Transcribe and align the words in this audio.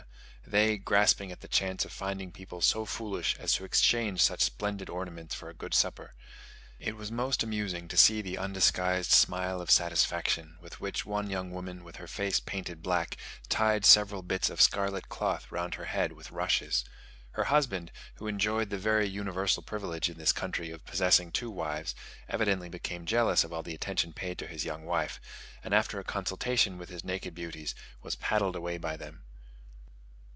they 0.47 0.75
grasping 0.77 1.31
at 1.31 1.39
the 1.39 1.47
chance 1.47 1.85
of 1.85 1.93
finding 1.93 2.29
people 2.29 2.59
so 2.59 2.83
foolish 2.83 3.37
as 3.39 3.53
to 3.53 3.63
exchange 3.63 4.19
such 4.21 4.41
splendid 4.41 4.89
ornaments 4.89 5.33
for 5.33 5.47
a 5.47 5.53
good 5.53 5.73
supper. 5.73 6.13
It 6.77 6.97
was 6.97 7.09
most 7.09 7.41
amusing 7.41 7.87
to 7.87 7.95
see 7.95 8.21
the 8.21 8.37
undisguised 8.37 9.11
smile 9.11 9.61
of 9.61 9.71
satisfaction 9.71 10.57
with 10.59 10.81
which 10.81 11.05
one 11.05 11.29
young 11.29 11.51
woman 11.51 11.85
with 11.85 11.97
her 11.97 12.07
face 12.07 12.41
painted 12.41 12.81
black, 12.83 13.15
tied 13.47 13.85
several 13.85 14.23
bits 14.23 14.49
of 14.49 14.59
scarlet 14.61 15.07
cloth 15.07 15.49
round 15.53 15.75
her 15.75 15.85
head 15.85 16.11
with 16.11 16.31
rushes. 16.31 16.83
Her 17.29 17.45
husband, 17.45 17.89
who 18.15 18.27
enjoyed 18.27 18.71
the 18.71 18.77
very 18.79 19.07
universal 19.07 19.63
privilege 19.63 20.09
in 20.09 20.17
this 20.17 20.33
country 20.33 20.69
of 20.69 20.83
possessing 20.85 21.31
two 21.31 21.51
wives, 21.51 21.95
evidently 22.27 22.67
became 22.67 23.05
jealous 23.05 23.45
of 23.45 23.53
all 23.53 23.63
the 23.63 23.75
attention 23.75 24.11
paid 24.11 24.37
to 24.39 24.47
his 24.47 24.65
young 24.65 24.83
wife; 24.83 25.21
and, 25.63 25.73
after 25.73 25.97
a 25.97 26.03
consultation 26.03 26.77
with 26.77 26.89
his 26.89 27.05
naked 27.05 27.33
beauties, 27.33 27.73
was 28.01 28.17
paddled 28.17 28.57
away 28.57 28.77
by 28.77 28.97
them. 28.97 29.23